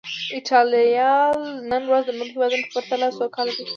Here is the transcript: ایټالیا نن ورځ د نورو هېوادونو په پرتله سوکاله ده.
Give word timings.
ایټالیا 0.35 1.11
نن 1.71 1.83
ورځ 1.87 2.03
د 2.05 2.11
نورو 2.17 2.31
هېوادونو 2.35 2.63
په 2.65 2.69
پرتله 2.75 3.07
سوکاله 3.19 3.53
ده. 3.57 3.65